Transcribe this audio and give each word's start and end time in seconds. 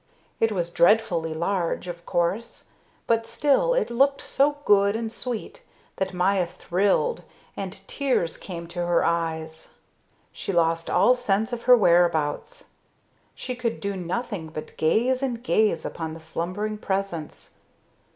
It 0.39 0.51
was 0.51 0.71
dreadfully 0.71 1.31
large, 1.35 1.87
of 1.87 2.07
course, 2.07 2.63
but 3.05 3.27
still 3.27 3.75
it 3.75 3.91
looked 3.91 4.19
so 4.19 4.57
good 4.65 4.95
and 4.95 5.11
sweet 5.13 5.61
that 5.97 6.11
Maya 6.11 6.47
thrilled, 6.47 7.23
and 7.55 7.73
tears 7.87 8.35
came 8.37 8.65
to 8.69 8.83
her 8.83 9.05
eyes. 9.05 9.75
She 10.31 10.51
lost 10.51 10.89
all 10.89 11.15
sense 11.15 11.53
of 11.53 11.65
her 11.65 11.77
whereabouts; 11.77 12.63
she 13.35 13.53
could 13.53 13.79
do 13.79 13.95
nothing 13.95 14.47
but 14.49 14.75
gaze 14.75 15.21
and 15.21 15.43
gaze 15.43 15.85
upon 15.85 16.15
the 16.15 16.19
slumbering 16.19 16.79
presence. 16.79 17.51